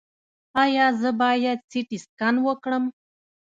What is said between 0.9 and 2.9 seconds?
زه باید سټي سکن وکړم؟